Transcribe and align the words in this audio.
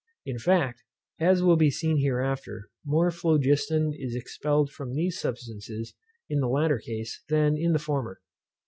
In 0.25 0.39
fact, 0.39 0.81
as 1.19 1.43
will 1.43 1.57
be 1.57 1.69
seen 1.69 1.97
hereafter, 1.99 2.69
more 2.83 3.11
phlogiston 3.11 3.93
is 3.95 4.15
expelled 4.15 4.71
from 4.71 4.95
these 4.95 5.19
substances 5.19 5.93
in 6.27 6.39
the 6.39 6.49
latter 6.49 6.79
case 6.79 7.21
than 7.29 7.55
in 7.55 7.73
the 7.73 7.77
former. 7.77 8.19